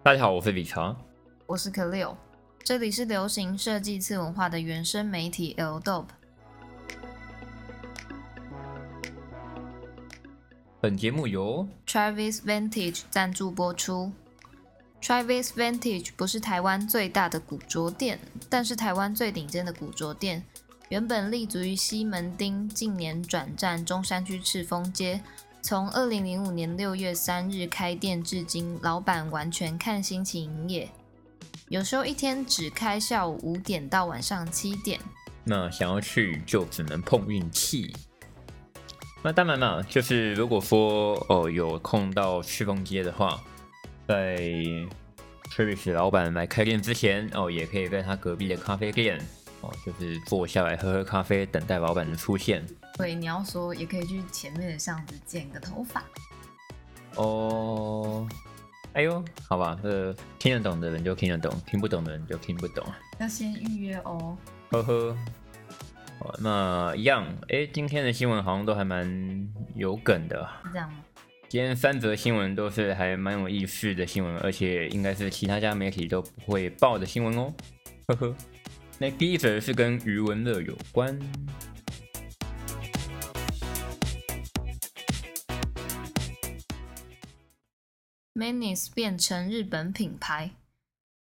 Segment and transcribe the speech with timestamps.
[0.00, 0.96] 大家好，我是李查。
[1.44, 2.16] 我是可六，
[2.62, 6.06] 这里是流行设计次文化的原生媒体 L Dope。
[10.80, 14.12] 本节目由 Travis Vintage 赞助播出。
[15.02, 20.44] Travis Vintage 不是台湾最大的古着店，但是台湾最顶尖的古着店。
[20.90, 25.20] 原本立足于西门町，近年转战中山区赤峰街。
[25.60, 30.88] 从二零零五年六月三日开店至今，老板完全看心情营业，
[31.68, 34.98] 有时候一天只开下午五点到晚上七点。
[35.44, 37.94] 那想要去就只能碰运气。
[39.22, 43.42] 那当然了，就是如果说哦有空到赤峰街的话，
[44.06, 44.38] 在
[45.50, 49.20] Travis 老板来开店之前哦，也可以在他隔壁的咖啡店
[49.60, 52.64] 哦，就是坐下来喝喝咖啡，等待老板的出现。
[52.96, 56.04] 对，你要说也可以去前面的巷子剪个头发。
[57.16, 58.28] 哦，
[58.92, 62.86] 哎呦，好吧，这听得懂的人就听得懂，听不懂的人就听不懂。
[63.18, 64.36] 要先预约哦。
[64.70, 65.16] 呵呵。
[66.20, 70.48] 哦，那一样，哎，今天的新闻好像都还蛮有梗的。
[70.64, 70.98] 是这样吗？
[71.48, 77.52] 今天三则新闻都是还蛮有意思的新闻，而且应该是其他家媒体都不会报的新闻哦。
[78.08, 78.34] 呵呵。
[79.00, 81.16] 那第一则是跟余文乐有关。
[88.34, 90.50] Manis 变成日本品牌，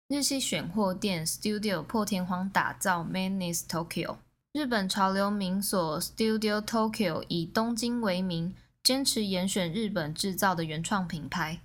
[0.08, 4.16] 日系选货店 Studio 破天荒打造 Manis Tokyo。
[4.52, 11.60] 日本潮流名所 Studio Tokyo 以东京为名，坚持严选日本制造的原创品牌。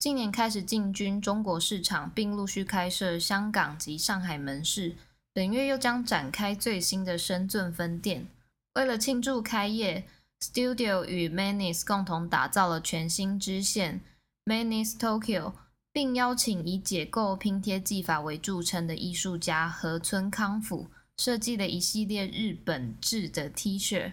[0.00, 4.96] 近年开始进军中国市场，并陆续开设香港及上海门市。
[5.34, 8.28] 本月又将展开最新的深圳分店。
[8.74, 10.06] 为了庆祝开业
[10.40, 14.02] ，Studio 与 Manis 共同打造了全新支线。
[14.44, 15.54] Manis Tokyo，
[15.92, 24.12] 并邀请以解构拼贴技法为著称的艺术家河村康辅设计了一系列日本制的 T 恤，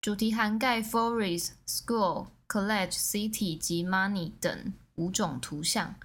[0.00, 5.96] 主题涵盖 Forest、School、College、City 及 Money 等五种图像。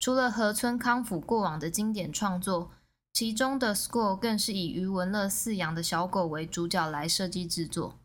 [0.00, 2.72] 除了河村康辅过往的经典创作，
[3.14, 8.00] 其中的 School 更是以余文乐饲养的小狗为主角来设计制作。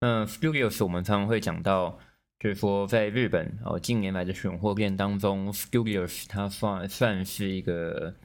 [0.00, 1.98] 嗯，Studios 我们常常会讲到。
[2.38, 8.16] 就是说，在日本哦，近年来的选货店当中，Studios 它算算是一个，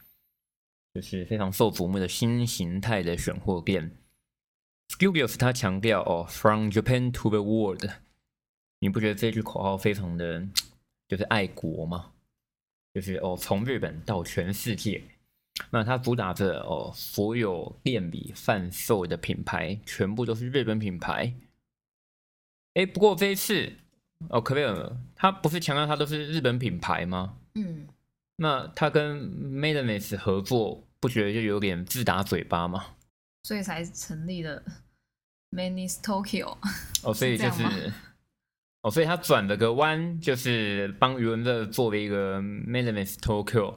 [0.92, 3.96] 就是非常受瞩目的新形态的选货店。
[4.90, 7.88] Studios 它强调哦，From Japan to the world，
[8.80, 10.48] 你不觉得这句口号非常的，
[11.08, 12.14] 就是爱国吗？
[12.96, 15.04] 就是哦，从日本到全世界，
[15.70, 21.34] 那它主打着哦，所有店里贩售的品牌全部都是日本品牌。
[22.74, 23.74] 哎，不过这一次。
[24.30, 27.38] 哦，可贝尔，他不是强调他都是日本品牌吗？
[27.54, 27.88] 嗯，
[28.38, 32.84] 那他跟 Maideness 合作，不觉得就有点自打嘴巴吗？
[33.44, 34.64] 所以才成立了
[35.52, 36.58] Maideness Tokyo。
[37.04, 37.94] 哦，所以就是，
[38.82, 43.76] 哦，所以他转了个弯，就是帮余文乐做了一个 Maideness Tokyo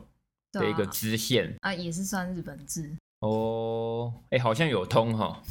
[0.53, 2.91] 的一个支线啊，也是算日本字。
[3.21, 5.43] 哦，哎，好像有通哈，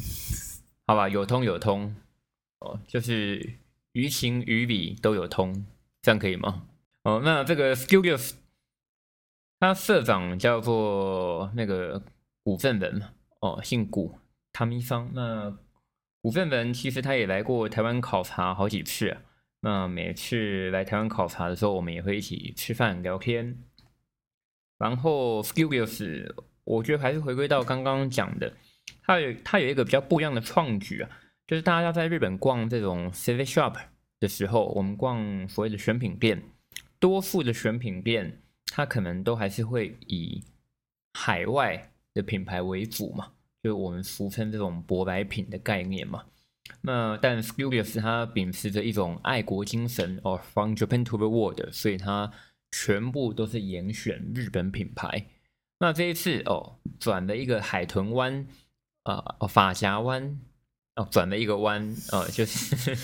[0.88, 1.96] 好吧，有通有通，
[2.60, 3.58] 哦，就是。
[3.94, 5.66] 于情于理都有通，
[6.04, 6.68] 这样可以吗？
[7.02, 8.34] 哦，那这个 Studios，
[9.60, 12.04] 他社长叫做那个
[12.44, 13.02] 古份人
[13.42, 14.14] 哦，姓古，
[14.54, 15.10] 汤一桑。
[15.16, 15.58] 那
[16.22, 19.18] 古份人其实他也来过台湾考察好几次，
[19.62, 23.58] 那每次来台湾考察的时候，我们也会一起吃饭聊天。
[24.80, 28.52] 然后 Studios，我觉得还是回归到刚刚讲的，
[29.04, 31.10] 它有它有一个比较不一样的创举啊。
[31.46, 33.76] 就是大家在日本逛这种 city shop
[34.20, 36.44] 的时候，我们逛所谓的选品店，
[37.00, 40.44] 多数的选品店，它可能都还是会以
[41.14, 43.32] 海外的品牌为主嘛，
[43.64, 46.24] 就是我们俗称这种舶来品的概念嘛。
[46.82, 52.32] 那但 Studios 它秉持着一种爱国精神，，or，from Japan to the world，所以它
[52.72, 55.28] 全部都是严选日本品牌。
[55.80, 58.48] 那这一次哦，转了一个海豚湾，
[59.04, 60.40] 呃，法夹湾。
[60.96, 62.98] 哦转了一个弯，呃，就是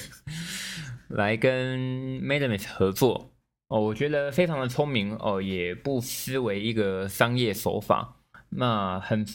[1.08, 1.80] 来跟
[2.20, 3.32] Madame 合作
[3.70, 8.18] 哦，我觉得非常的聪明哦，也不失为一个商业手法。
[8.50, 9.26] 那很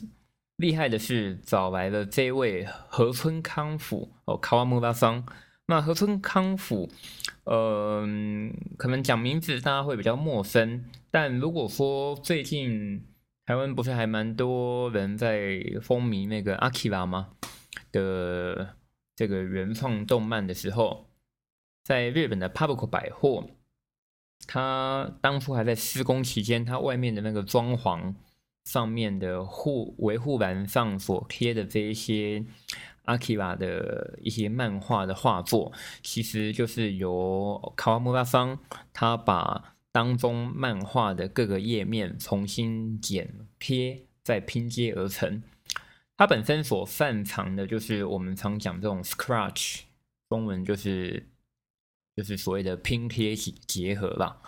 [0.57, 5.25] 厉害的是找来了这位河村康辅哦，卡瓦木拉桑。
[5.71, 6.91] 那河村康辅，
[7.45, 8.05] 呃，
[8.77, 13.07] 可能讲名字大家会比较陌生，但如果说最近
[13.47, 17.29] 台湾不是还蛮多人在风靡那个阿基拉吗？
[17.93, 18.75] 的
[19.15, 21.07] 这个原创动漫的时候，
[21.85, 23.47] 在日本的 Public 百货，
[24.49, 28.15] 它当初还在施工期间，它外面的那个装潢
[28.65, 32.45] 上面的护维护栏上所贴的这一些
[33.05, 35.73] 阿基拉的一些漫画的画作，
[36.03, 38.59] 其实就是由卡瓦莫拉桑
[38.93, 45.43] 他把当中漫画的各个页面重新剪贴再拼接而成。
[46.17, 49.81] 他本身所擅长的就是我们常讲这种 scratch，
[50.29, 51.27] 中文就是
[52.15, 54.41] 就是所谓的拼贴结结合吧。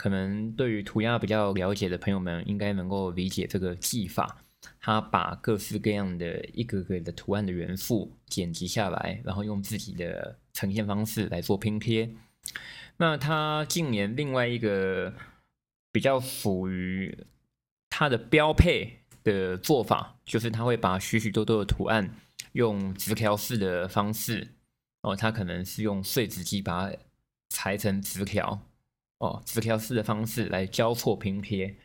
[0.00, 4.38] 可能对于涂鸦比较了解的朋友们，应该能够理解这个技法。
[4.80, 12.08] 他把各式各样的一个个的图案的元素剪辑下来，然后用自己的呈现方式来做拼贴。
[12.96, 15.12] 那他近年另外一个
[15.92, 17.26] 比较属于
[17.90, 18.96] 他的标配。
[19.22, 22.14] 的做法就是他会把许许多多的图案
[22.52, 24.54] 用直条式的方式
[25.02, 26.96] 哦，他可能是用碎纸机把它
[27.50, 28.62] 裁成直条
[29.20, 31.76] 哦，纸条式的方式来交错拼贴，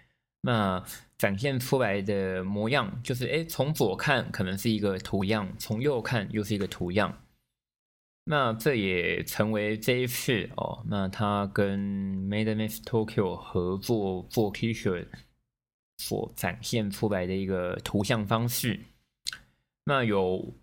[0.42, 0.84] 那
[1.18, 7.22] 展现出来的模样就是哎，从左看可能是一个图样，从右看又是一个图样，
[8.26, 11.80] 那这也成为这一次哦，那他跟
[12.28, 15.08] Made in Tokyo 合作做 T 恤。
[15.98, 18.82] 所展现出来的一个图像方式，
[19.86, 20.54] 那有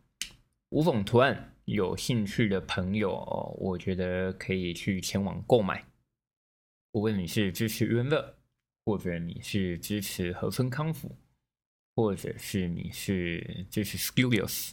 [0.69, 5.87] 五种图案，有兴趣的朋友哦，我觉得可以去前往购买。
[6.93, 8.37] 无论你是支持余文乐，
[8.85, 11.17] 或者你是支持和村康复，
[11.95, 14.71] 或者是你是支持 Studios，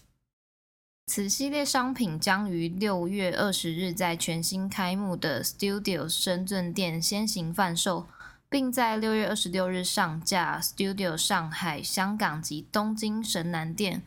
[1.08, 8.08] 此系列商品将于六月二十日在全新开幕的 Studios 深圳店先行贩售。
[8.52, 14.02] 并在六月二十六日上架 Studio 上海、香港及东京神南店。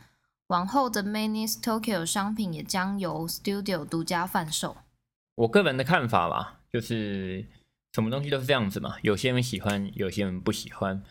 [0.49, 4.79] 往后的 Manis Tokyo 商品也将由 Studio 独家贩售。
[5.37, 7.47] 我个人的看法吧，就是
[7.93, 11.03] 什么东西都是这样子嘛，有些人喜欢，有些人不喜欢。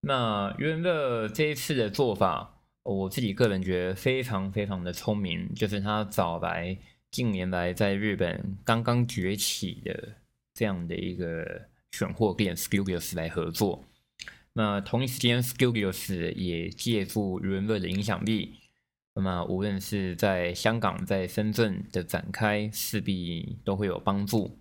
[0.00, 6.76] 那余文乐这一次的做法，我自己个人觉得非常非常的聪明，就是他找来
[7.10, 10.14] 近年来在日本刚刚崛起的
[10.54, 11.68] 这样的一个。
[11.92, 13.82] 选货店 Studios 来合作，
[14.52, 18.56] 那同一时间 Studios 也借助余文乐的影响力，
[19.14, 24.58] 那么无论是在香港、在深圳的展开，势必都会有帮助。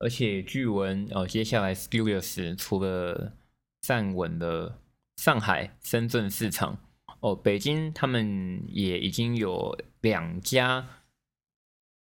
[0.00, 3.34] 而且据闻，哦，接下来 Studios 除了
[3.82, 4.80] 站稳了
[5.16, 6.78] 上海、深圳市场，
[7.20, 10.88] 哦，北京他们也已经有两家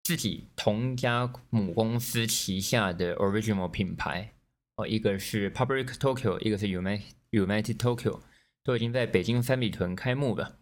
[0.05, 4.33] 自己同家母公司旗下的 Original 品牌。
[4.77, 8.21] 哦，一个是 Public Tokyo，一个是 United United Tokyo，
[8.65, 10.59] 都已经在北京三里屯开幕了。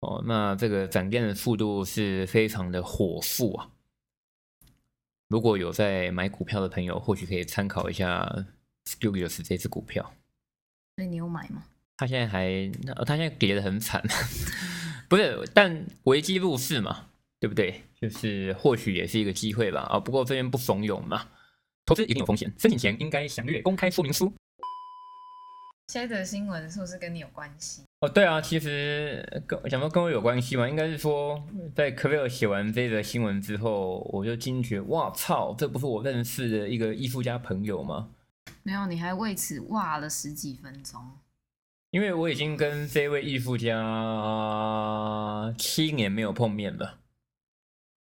[0.00, 3.70] 哦，那这个展店的速度是非常的火速啊！
[5.28, 8.46] 如果有在买股票的朋友，或许可以参考一下
[8.84, 10.14] Studios 这只股票。
[10.96, 11.64] 所以你有买吗？
[11.96, 12.70] 他现在还，
[13.06, 14.02] 他现在跌得很惨，
[15.08, 15.48] 不是？
[15.54, 17.08] 但危机入市嘛，
[17.40, 17.82] 对不对？
[18.00, 19.80] 就是或许也是一个机会吧。
[19.82, 21.28] 啊，不过这边不怂恿嘛。
[21.86, 24.32] 投资一定有风险，申请前应该详阅公开说明书。
[25.88, 27.82] 现在的新闻是不是跟你有关系？
[28.04, 31.42] 哦，对啊，其实跟讲到跟我有关系嘛，应该是说
[31.74, 38.10] 在科威尔写完这则新闻之后，我就惊觉，哇操，这不是我认识的一个艺术家朋友吗？
[38.62, 41.00] 没有，你还为此哇了十几分钟。
[41.92, 43.72] 因为我已经跟这位艺术家
[45.56, 46.98] 七年没有碰面了。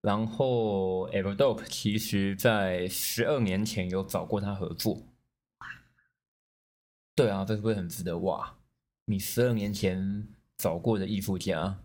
[0.01, 5.03] 然后 e v e r d o p 其实在十二年前有找过他合作。
[7.15, 8.57] 对啊，这是不是很值得哇？
[9.07, 11.81] 你十二年前找过的艺术家，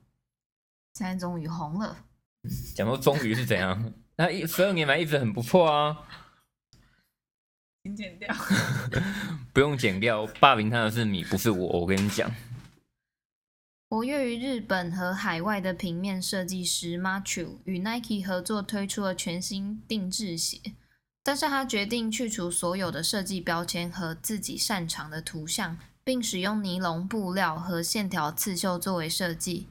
[0.93, 2.05] 现在终于红了。
[2.75, 3.93] 讲到终于是怎样？
[4.17, 5.97] 那一十二年来一直很不错啊。
[7.83, 8.33] 请剪掉。
[9.53, 11.79] 不用剪掉，霸凌他的是你，不是我。
[11.79, 12.31] 我跟你讲。
[13.89, 20.59] 活跃于日本和海外的平面设计师 Machu 与 Nike 合作推出了全新定制鞋，
[21.23, 29.67] 但是他决定去除所有的设计标签和自己擅长的图像，并使用尼龙布料和线条刺绣作为设计。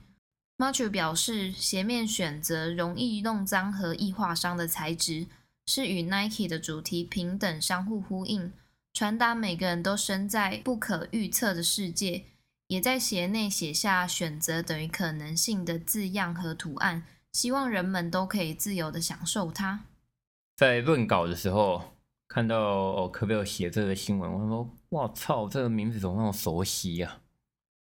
[0.59, 5.29] Machu 表示，鞋面选择容易弄脏和易划伤的材质，
[5.65, 8.53] 是与 Nike 的主题平等相互呼应，
[8.93, 12.25] 传达每个人都身在不可预测的世界。
[12.67, 19.85] 也在鞋内写下“选择等于可能性”的字样和图案，希望人们都可以自由的享受它。
[20.55, 21.96] 在论稿的时候，
[22.29, 24.33] 看到哦，可不可以写这个新闻？
[24.33, 27.21] 我说：“哇操，这个名字怎么那么熟悉呀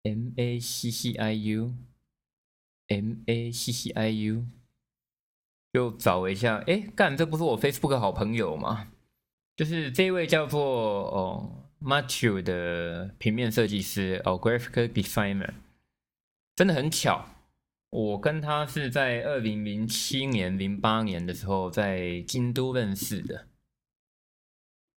[0.03, 4.45] ？”M A C C I U，M A C C I U，
[5.73, 8.93] 就找了一下，哎，干，这不是我 Facebook 好朋友吗？
[9.57, 10.61] 就是这位叫做
[11.11, 15.55] 哦 Matthew 的平面设计师哦 Graphic Designer，
[16.55, 17.27] 真的很巧，
[17.89, 23.47] 我跟他是在二零零七年、零八年的时候在京都认识的，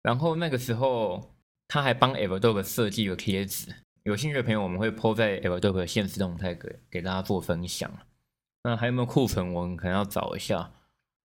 [0.02, 1.36] 然后那个时候
[1.68, 7.92] 他还帮 Everdope 设计了贴纸，有兴趣的朋友我们会 po 在 Everdope 的现实动态给给大家做分享。
[8.64, 9.54] 那还有没有库存？
[9.54, 10.72] 我们可能要找一下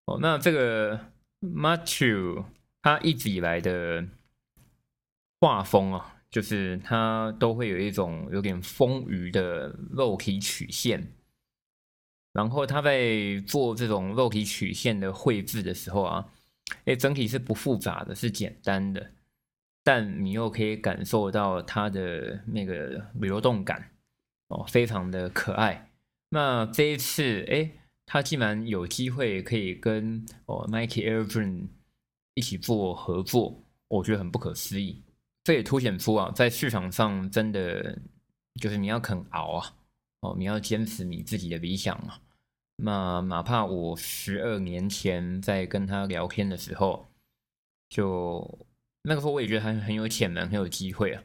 [0.06, 0.18] 哦。
[0.22, 1.00] 那这个
[1.42, 2.46] Matthew。
[2.86, 4.06] 他一直以来的
[5.40, 11.14] 画风啊，就是他都会有一种有点丰腴的肉体曲线。
[12.34, 16.30] 然后他在做这种肉体曲线的绘制的时候啊，
[16.86, 19.12] 哎，整体是不复杂的，是简单的，
[19.84, 23.92] 但你又可以感受到他的那个流动感
[24.48, 25.92] 哦，非常的可爱。
[26.30, 27.72] 那这一次，哎，
[28.06, 31.68] 他竟然有机会可以跟哦 Nike Air Jordan。
[32.36, 35.04] 一起做合作，我觉得很不可思议。
[35.44, 37.96] 这也凸显出啊，在市场上真的
[38.60, 39.76] 就是你要肯熬啊，
[40.22, 42.20] 哦，你要坚持你自己的理想啊。
[42.78, 47.08] 那哪怕我十二年前在跟他聊天的时候，
[47.90, 48.68] 就
[49.04, 51.24] 那个时候我也觉得他很有潜能，很有机会啊。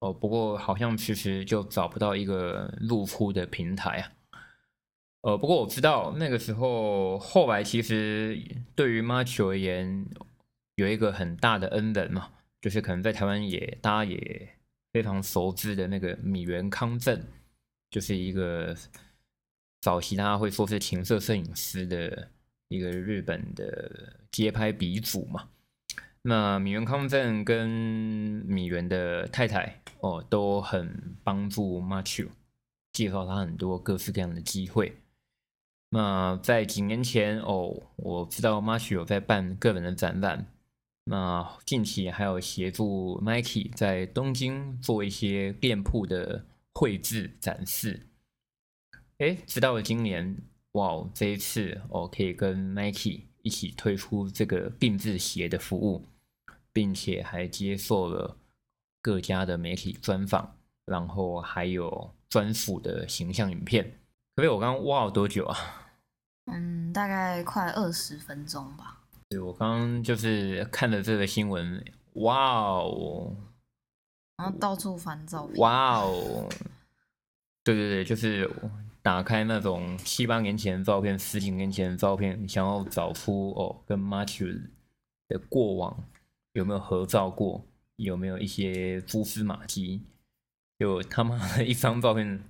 [0.00, 4.12] 哦，不过好像其实就找不到一个露出的平台啊。
[5.22, 8.40] 呃，不过我知道那个时候后来其实
[8.74, 10.06] 对于 March 而言。
[10.76, 14.46] 有一个很大的恩人嘛，就是可能在台湾也大家也
[14.92, 17.18] 非常熟知的那个米原康正，
[17.88, 18.76] 就是一个
[19.86, 22.28] 早期大家会说是情色摄影师的
[22.66, 25.48] 一个日本的街拍鼻祖嘛。
[26.22, 32.26] 那米原康正跟米原的太太哦都很帮助 Machu
[32.92, 34.96] 介绍他很多各式各样的机会。
[35.90, 40.48] 那在几年前哦，我知道 Machu 有在办个人的展览。
[41.04, 48.08] 那近期还有协助 Mike 在东京做一些店铺的绘制展示。
[49.18, 50.36] 哎，直到了今年，
[50.72, 56.04] 哇，这一次我可以跟 Nike 一起推出这个定制鞋的服务，
[56.72, 58.36] 并且还接受了
[59.00, 63.98] 各家的媒体专访，然后还有专属的形象影片。
[64.34, 65.56] 可以，我刚刚哇了多久啊？
[66.52, 69.00] 嗯，大概快二十分钟吧。
[69.30, 71.82] 对，我刚刚就是看了这个新闻，
[72.16, 73.34] 哇哦，
[74.36, 76.46] 然后到处翻照片，哇哦，
[77.64, 78.48] 对对对，就是
[79.06, 84.68] 打开那种七八年前的照片、十几年前的照片，想要找出哦跟 Matthew
[85.28, 86.08] 的过往
[86.54, 90.02] 有没有合照过，有没有一些蛛丝马迹，
[90.76, 92.42] 就他妈的一张照片，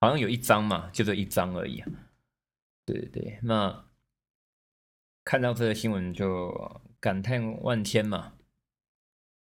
[0.00, 1.88] 好像有一张嘛，就这一张而已啊，
[2.86, 3.84] 对对对，那。
[5.24, 8.32] 看到这个新闻就感叹万千嘛，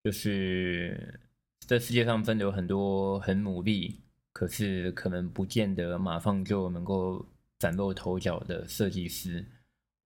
[0.03, 1.21] 就是
[1.61, 4.01] 这世界上真的有很多很努力，
[4.33, 7.25] 可是可能不见得马上就能够
[7.59, 9.45] 崭露头角的设计师，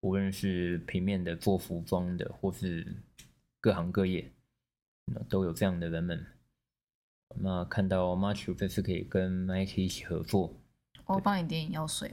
[0.01, 2.85] 无论是平面的、做服装的，或是
[3.61, 4.31] 各行各业，
[5.05, 6.25] 那都有这样的人们。
[7.37, 10.53] 那看到 March 这次可以跟 Nike 一起合作，
[11.05, 12.11] 我帮你点眼药水。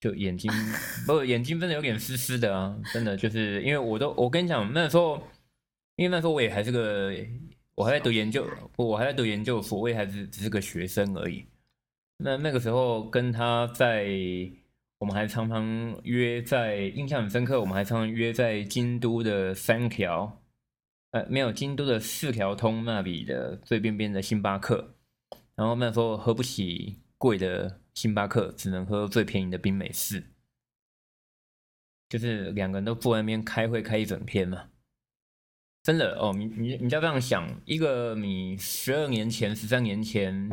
[0.00, 0.50] 就眼睛
[1.06, 2.78] 不，眼睛真的有点湿湿的啊！
[2.92, 5.16] 真的就是因为我都，我跟你讲，那时候，
[5.96, 7.10] 因为那时候我也还是个，
[7.74, 11.46] 我还在读研究，我还在读研究所，我也还是只是个学生而已。
[12.16, 14.08] 那那个时候跟他在，
[14.98, 20.42] 我们还常常约在，印象很深刻，我们还常常约在京都的三条，
[21.10, 24.94] 呃，没有京都的四条通那里的最边边的星巴克，
[25.54, 27.80] 然后那时候喝不起贵的。
[27.94, 30.24] 星巴克只能喝最便宜的冰美式，
[32.08, 34.64] 就是两个人都坐在那边开会开一整天嘛。
[35.84, 40.50] 真的哦，你你你要这样想，一个你十二年前、十三年前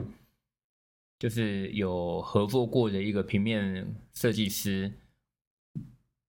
[1.22, 4.92] 就是有合作过的一个平面设计师，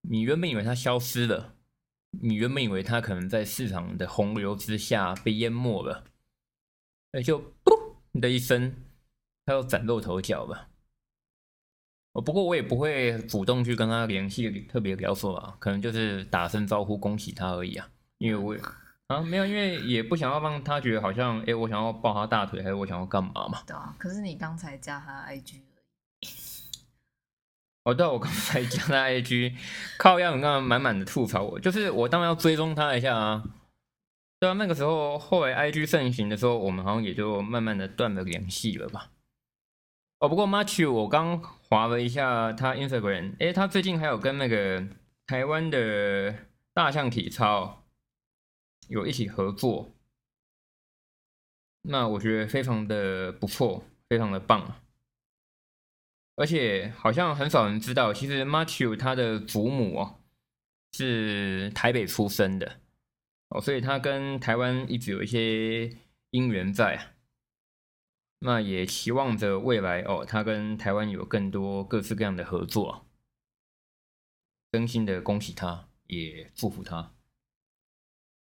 [0.02, 1.54] 你原本以为他消失了，
[2.20, 6.04] 你原本以为他可能在市场的洪流之下被淹没了，
[7.12, 8.84] 那就噗的一声，
[9.46, 10.68] 他又崭露头角了。
[12.22, 17.90] 不过我也不会主动去跟他联系，特别聊说啊，可能就是打声招呼，恭喜他而已啊。
[18.18, 18.54] 因为我
[19.12, 23.62] 啊没有，因为也不想要让他觉得好像，哎，我想要抱他大腿，还是我想要干嘛嘛？
[23.66, 25.80] 对啊，可是你刚才加他 IG 而
[26.20, 26.28] 已。
[27.84, 29.54] 哦，对，我刚才加他 IG，
[29.98, 33.42] 靠，要你刚刚满满的吐槽我，就是我当然要追踪他一下啊。
[34.38, 39.10] 对啊，那个时候后来 IG 盛行的时候，我们好像也就慢慢的断了联系了吧。
[40.18, 44.84] 哦，不过 Matthew，我刚划了一下他 Instagram，哎，他最近还有跟那个
[45.26, 46.34] 台湾的
[46.72, 47.81] 大象体操
[48.88, 49.94] 有一起合作，
[51.82, 54.82] 那我觉得非常的不错，非常的棒啊。
[56.36, 60.20] 而且好像很少人知道，其实 Matthew 他的祖母哦
[60.92, 62.80] 是台北出生的
[63.48, 65.96] 哦，所以他跟台湾一直有一些
[66.30, 67.12] 姻缘在啊。
[68.40, 73.06] 那也期望着未来哦，他跟台湾有更多各式各样的合作。
[74.72, 77.14] 真心的恭喜他，也祝福他。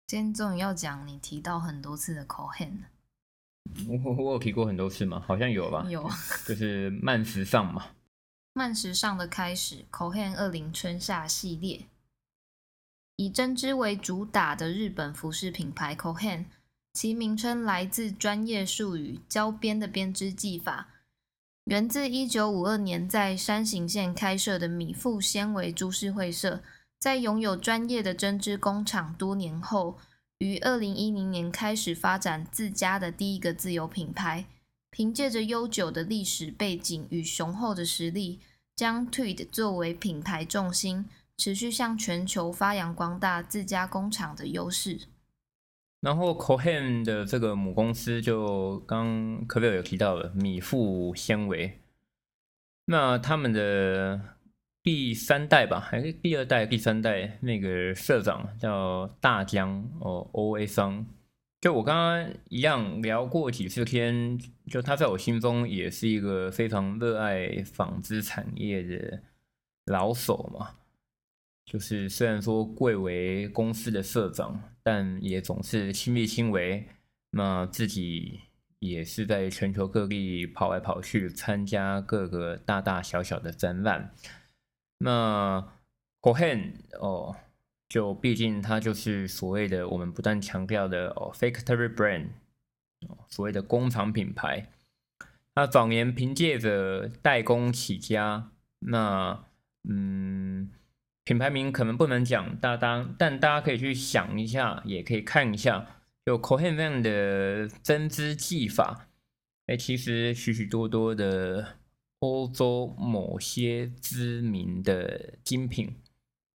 [0.07, 2.79] 今天终于要讲你提到很多次的 Cohen
[3.89, 5.21] 我我有提过很多次吗？
[5.27, 5.85] 好像有吧。
[5.89, 6.09] 有，
[6.47, 7.87] 就是慢时尚嘛。
[8.55, 11.87] 慢时尚的开始，Cohen 二零春夏系列，
[13.17, 16.45] 以针织为主打的日本服饰品牌 Cohen，
[16.93, 20.89] 其名称来自专业术语“胶边”的编织技法，
[21.65, 26.63] 源自一九五二年在山形县开设的米富纤维株式会社，
[26.99, 29.99] 在拥有专业的针织工厂多年后。
[30.41, 34.45] 于二零一零年开始发展自家的第一个自有品牌，
[34.91, 38.41] 凭借着悠久的历史背景与雄厚的实力，
[38.75, 41.07] 将 Tweed 作为品牌重心，
[41.39, 45.01] 持续向全球发扬光大自家工厂的优势。
[46.03, 51.81] 然后 Cohen 的这个母公司就刚科贝尔有提到了米富纤维，
[52.85, 54.36] 那他们的。
[54.87, 61.05] 第三代吧，还是第二代、第三代那个社长叫大江哦，O A 桑。
[61.61, 64.39] 就我刚刚一样聊过几次天，
[64.71, 69.23] 就他在我心中也是一个非常热爱纺织产业的
[69.87, 70.77] 老手嘛。
[71.65, 76.87] 就是虽然说贵为公司的社长，但也总是亲力亲为。
[77.33, 78.39] 那自己
[78.79, 84.15] 也是在全球各地跑来跑去，参加各个大大小小的展览。
[84.99, 85.73] 那
[86.23, 87.37] Cohen 哦，
[87.89, 92.29] 就毕竟它就是所谓的我们不断强调的哦，factory brand，
[93.07, 94.71] 哦所谓的工厂品牌。
[95.55, 99.45] 那早年凭借着代工起家，那
[99.89, 100.71] 嗯，
[101.25, 109.09] 品牌名可能不能讲，大当但大家可以去想一下，也可以看一下，就 Cohen 这样的针织技法，
[109.67, 111.77] 哎，其实许许多多的。
[112.21, 115.97] 欧洲某些知名的精品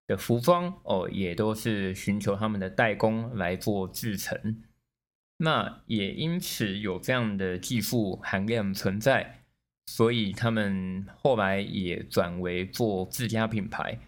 [0.07, 4.63] 的服装哦，也都是寻求他们的代工来做制成。
[5.39, 9.45] 那也因此有这样的技术含量存在，
[9.87, 13.99] 所以他们后来也转为做自家品牌。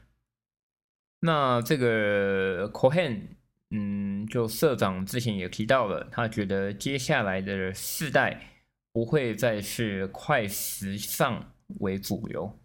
[1.20, 3.22] 那这个 Cohen，
[3.70, 8.49] 嗯，就社长之前也提到了，他觉得接下来的世代。
[8.92, 12.58] 不会再是快时尚为主流，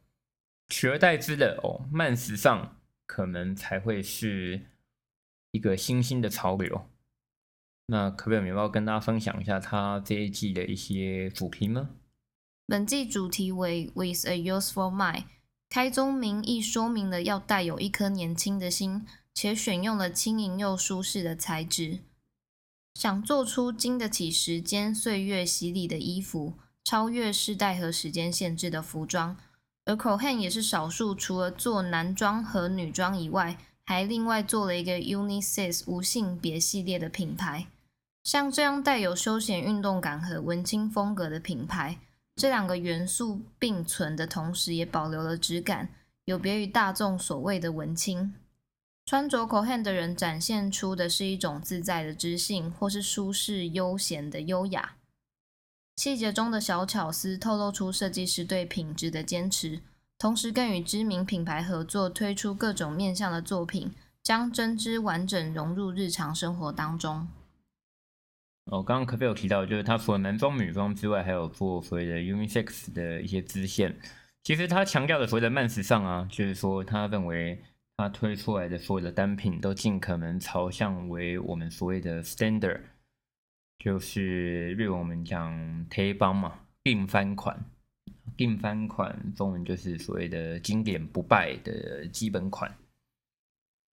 [0.69, 4.65] 取而代之的哦，慢时尚可能才会是
[5.51, 6.89] 一个新兴的潮流。
[7.87, 11.89] 那可不可以有没有跟大家分享一下他这一季的一些主题呢？
[12.65, 15.25] 本季主题为 With a Useful Mind，
[15.69, 21.99] 开宗明义说明了要带有一颗年轻的心，且选用了轻盈又舒适的材质。
[22.95, 26.53] 想做出经得起时间岁月洗礼的衣服，
[26.83, 29.35] 超越世代和时间限制的服装。
[29.83, 37.67] 而 Cohen 也是少数除了做男装和女装以外，还另外做了一个 Unisex 无性别系列的品牌。
[38.23, 41.99] 像这样带有休闲运动感和文青风格的品牌，
[42.35, 45.89] 这两个元素并存的同时，也保留了质感，
[46.23, 48.33] 有别于大众所谓的文青。
[49.05, 54.95] 穿着 Cohen 的人展现出的是一种自在的知性，或是舒适悠闲的优雅。
[55.95, 59.81] 细节中的小巧思透露出设计师对品质的坚持，
[60.17, 67.27] 同时更与知名品牌合作，推出各种面向的作品，将针织完整融入日常生活当中。
[68.71, 73.95] 哦，刚刚可菲有提到，就是他除了男装、女装之外，还有做所谓的 unisex 的一些支线。
[74.41, 77.61] 其实他强调的所谓的慢时尚啊，就是说他认为。
[77.97, 82.81] 他推出来的所有的单品都尽可能朝向为我们所谓的 standard，
[83.79, 87.57] 就是日文我们讲贴帮嘛，定番款，
[88.35, 92.75] 定番款中文就是所谓的经典不败的基本款。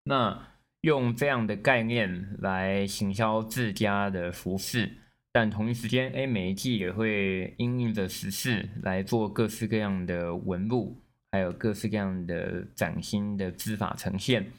[0.06, 0.48] 那
[0.82, 4.90] 用这样的概念来行销自家的服饰，
[5.34, 10.96] 但同一时间，哎，每一季也会因应着时事来做各式各样的纹路。
[11.32, 14.52] 还有各式各样的崭新的织法呈现，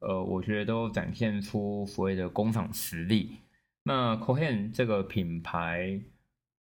[0.00, 3.38] 呃，我觉得都展现出所谓的工厂实力。
[3.84, 6.00] 那 Cohen 这个品牌，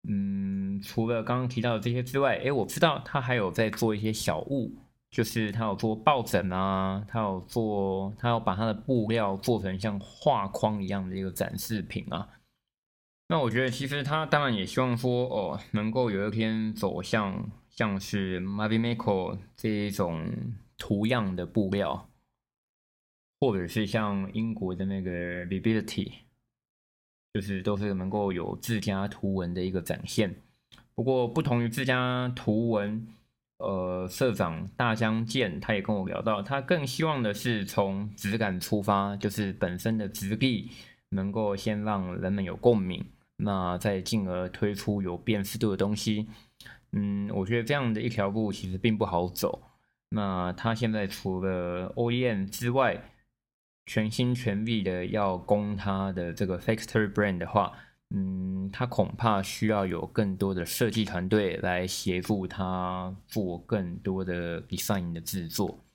[0.08, 4.72] 嗯，除了刚刚提到的这些之外，诶，我知道他还有在做一些小物
[5.12, 12.30] 就是他有做抱枕啊，他有做，他要把他的布料做成像画框一样的一个展示品啊。
[13.28, 20.30] 那我觉得其实他当然也希望说，哦，能够有一天走向像是 Mavimeco 这一种
[20.78, 22.10] 图样的布料，
[23.40, 26.12] 或者是像英国的那个 VIBILITY
[27.34, 30.36] 就是都是能够有自家图文的一个展现。
[30.94, 33.08] 不过不同于自家图文。
[33.60, 40.72] 呃，社长大江健他也跟我聊到，他更希望的是从质感出发，就是本身的质地
[41.10, 46.26] 能够先让人们有共鸣，那再进而推出有辨识度的东西。
[46.92, 49.62] 嗯，我觉得这样的一条路其实并不好走。
[50.10, 53.12] 那他现在除了 OEM 之外，
[53.86, 57.72] 全心全力的要攻他的这个 Factory Brand 的话。
[58.12, 65.86] 嗯，他恐怕需要有更多的设计团队来协助他做更多的 design 的制作。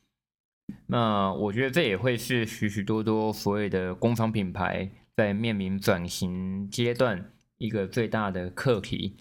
[0.86, 9.16] 那我觉得这也会是许许多多所谓的工厂品牌在面临转型阶段一个最大的课题，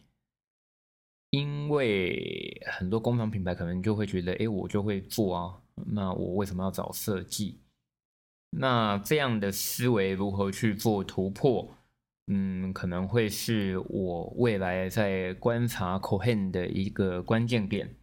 [1.34, 7.60] 因为很多工厂品牌可能就会觉得，哎，我就会做啊，那我为什么要找设计？
[8.52, 11.76] 那这样的思维如何去做突破？
[12.28, 17.96] 嗯，可能会是我未来在观察 Cohen 的一个关键点。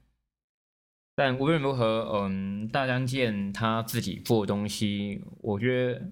[1.15, 6.11] 但无论如何，嗯，大江健他自己做东西，我觉得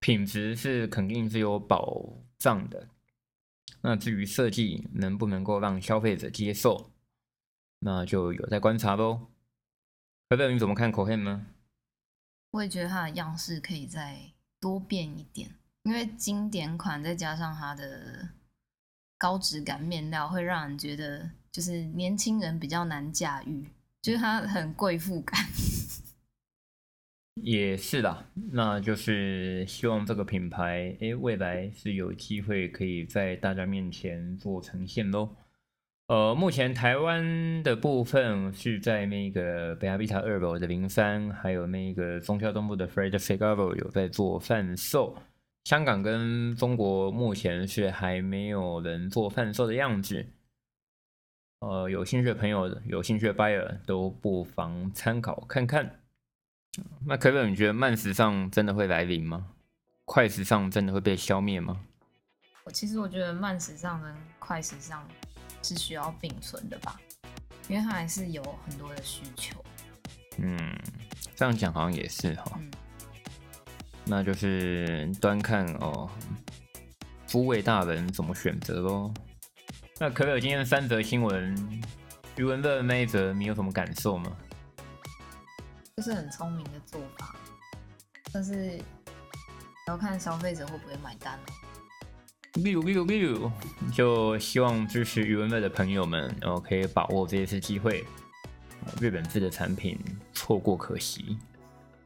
[0.00, 2.88] 品质是肯定是有保障的。
[3.86, 6.90] 那至于设计能不能够让消费者接受，
[7.78, 9.28] 那就有待观察喽。
[10.26, 11.46] 不知道你怎么看 Cohen 呢？
[12.50, 15.54] 我也觉得它的样式可以再多变一点。
[15.84, 18.28] 因为经典款再加上它的
[19.16, 23.68] 高质感面料，会让人觉得就是年轻人比较难驾驭，
[24.02, 25.40] 就是它很贵妇感。
[27.42, 35.36] 也是啦，那就是希望这个品牌，哎，未来是有机会可以在大家面前做呈现喽。
[36.08, 45.16] 呃，目前台湾的部分是在那个贝亚比塔二楼的零三，还有那个中消东部的 Fred Figaro 有在做贩售。
[45.64, 50.26] 香港跟中国目前是还没有人做贩售的样子，
[51.60, 56.00] 呃，有兴趣的朋友、有兴趣的 buyer 都不妨参考看看。
[57.04, 59.46] 那可可，你觉得慢时尚真的会来临吗？
[60.04, 61.80] 快时尚真的会被消灭吗？
[62.64, 65.06] 我其实我觉得慢时尚跟快时尚
[65.62, 67.00] 是需要并存的吧，
[67.68, 69.64] 因为它还是有很多的需求。
[70.38, 70.58] 嗯，
[71.34, 72.60] 这样讲好像也是哈。
[74.04, 76.08] 那就是端看哦，
[77.26, 79.12] 诸位大人怎么选择喽？
[79.98, 81.82] 那可可今天的三则新闻，
[82.36, 84.36] 余文乐那一则，你有什么感受吗？
[85.96, 87.34] 就是很聪明的做法，
[88.30, 88.78] 但是
[89.88, 92.60] 要看消费者会不会买单哦。
[92.62, 93.50] 例如，例如，例如，
[93.94, 98.04] 就希望支持余文乐的朋友们，然后可以把握这一次机会，
[99.00, 99.98] 日本制的产品
[100.34, 101.38] 错过可惜。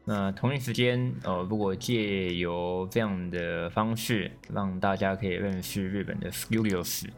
[0.05, 7.09] 那同一时间，呃，如果借由这样的方式让大家可以认识日本的 Studios，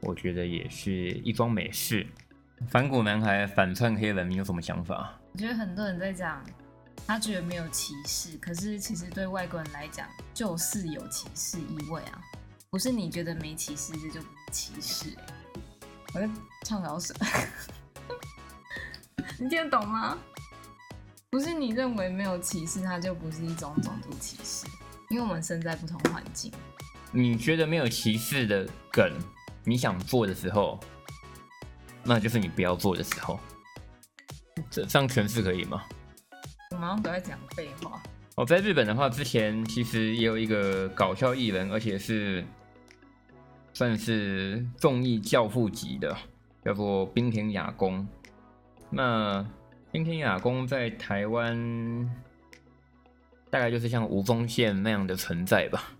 [0.00, 2.06] 我觉得也是一桩美事。
[2.66, 5.18] 反骨男孩反串黑人，你有什么想法？
[5.32, 6.44] 我觉得很多人在讲，
[7.06, 12.20] 他觉得没有歧视，可是其实对外国人来讲，就是有歧视意味啊。
[12.68, 15.16] 不是你觉得没歧视，这就歧视。
[16.12, 16.28] 我在
[16.64, 17.14] 唱老舍，
[19.38, 20.18] 你听得懂吗？
[21.30, 24.66] 不是你认为没有歧视，它就不是一种种族歧视，
[25.10, 26.52] 因为我们身在不同环境。
[27.12, 29.10] 你觉得没有歧视的梗，
[29.64, 30.78] 你想做的时候，
[32.08, 33.38] 那就是你不要做的时候。
[34.70, 35.82] 这这样诠释可以吗？
[36.70, 38.02] 我马上都在讲废话。
[38.34, 42.44] 哦，在日本的话，之前其实也有一个搞笑艺人，而且是
[43.72, 46.16] 算是综艺教父级的，
[46.64, 48.06] 叫做冰田雅公。
[48.90, 49.46] 那
[49.92, 52.08] 冰田雅公在台湾
[53.50, 55.92] 大概就是像吴宗宪那样的存在吧。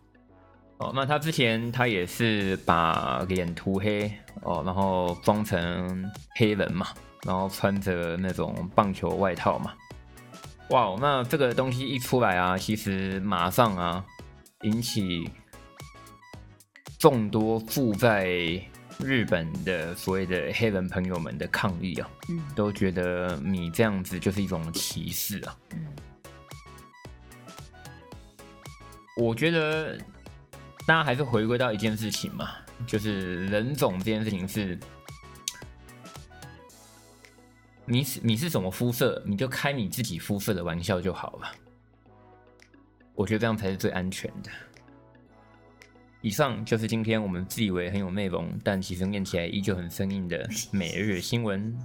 [0.78, 4.10] 哦，那他之前他也是把脸涂黑
[4.42, 6.88] 哦，然后装成黑人嘛，
[7.24, 9.74] 然后穿着那种棒球外套嘛。
[10.70, 14.04] 哇，那这个东西一出来啊，其实马上啊
[14.62, 15.30] 引起
[16.98, 18.60] 众多住在。
[19.00, 25.56] 日本的所谓的黑人朋友们的抗议啊，嗯，都觉得你这样子就是一种歧视啊。
[25.70, 25.86] 嗯，
[29.16, 29.96] 我觉得
[30.88, 32.48] 大家还是回归到一件事情嘛，
[32.86, 34.78] 就是人种这件事情是
[37.84, 41.52] 你是你是什么肤色，你就开你自己肤色的玩笑就好了。
[43.14, 44.50] 我觉得这样才是最安全的。
[46.22, 51.78] 以上就是今天我们自以为很有内容，但其实念起来依旧很生硬的每日新闻。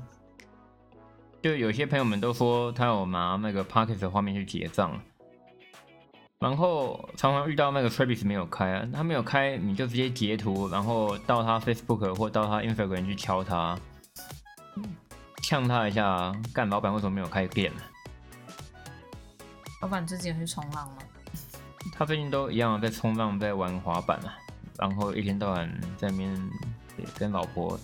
[1.44, 4.98] 就有些朋友们都说他有拿那个 Pocket 的画面去结账，
[6.44, 13.80] 然后常常遇到那个 Travis 没有开啊，他没有开，你就直接截图，然后到他 Facebook 或到他 Instagram 去敲他。
[15.42, 17.82] 呛他一下，干老板为什么没有开店呢？
[19.82, 20.98] 老板最近有去冲浪吗？
[21.94, 24.36] 他最近都一样在冲浪，在玩滑板啊，
[24.78, 26.50] 然后一天到晚在那边
[27.18, 27.80] 跟老婆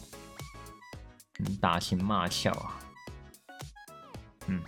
[1.62, 2.78] 打情骂俏啊。
[4.48, 4.62] 嗯，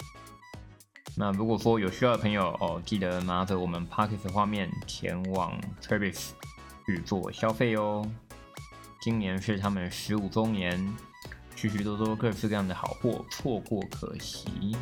[1.22, 6.30] 那如果说有需要的朋友哦，记得拿着我们 Parkes 画面前往 Travis
[6.88, 8.04] 去做消费哦。
[9.00, 10.92] 今年是他们十五周年。
[11.56, 14.76] 许许多多各式各样的好货，错过可惜。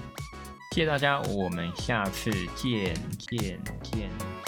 [0.74, 4.39] 谢谢大家，我们下次见见见。